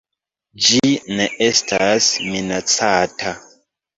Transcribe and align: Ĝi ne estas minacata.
Ĝi 0.67 0.79
ne 1.19 1.27
estas 1.49 2.09
minacata. 2.31 3.37